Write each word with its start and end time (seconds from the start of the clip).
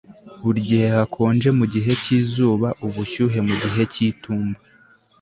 Burigihe 0.43 0.87
hakonje 0.95 1.49
mugihe 1.59 1.91
cyizuba 2.03 2.67
ubushyuhe 2.85 3.39
mugihe 3.47 3.81
cyitumba 3.93 4.59